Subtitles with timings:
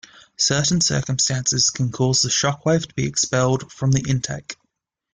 [0.39, 4.55] Certain circumstances can cause the shock wave to be expelled from the intake.